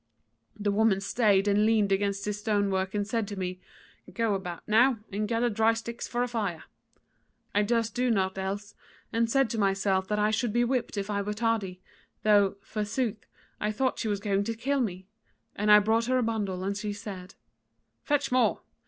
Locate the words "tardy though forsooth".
11.35-13.27